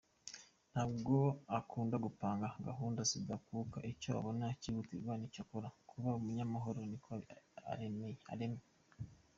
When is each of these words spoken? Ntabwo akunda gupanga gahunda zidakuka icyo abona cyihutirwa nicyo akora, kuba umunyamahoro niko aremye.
Ntabwo 0.71 1.15
akunda 1.59 1.95
gupanga 2.05 2.47
gahunda 2.67 3.01
zidakuka 3.11 3.77
icyo 3.91 4.09
abona 4.19 4.45
cyihutirwa 4.61 5.13
nicyo 5.15 5.41
akora, 5.45 5.67
kuba 5.89 6.09
umunyamahoro 6.19 6.79
niko 6.89 7.11
aremye. 8.31 8.61